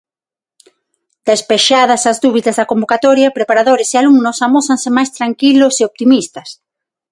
[1.29, 6.49] Despexadas as dúbidas da convocatoria, preparadores e alumnos amósanse máis tranquilos e optimistas.